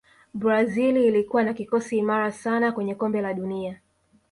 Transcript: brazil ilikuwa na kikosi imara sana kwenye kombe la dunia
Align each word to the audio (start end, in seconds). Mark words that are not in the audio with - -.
brazil 0.33 0.97
ilikuwa 0.97 1.43
na 1.43 1.53
kikosi 1.53 1.97
imara 1.97 2.31
sana 2.31 2.71
kwenye 2.71 2.95
kombe 2.95 3.21
la 3.21 3.33
dunia 3.33 3.81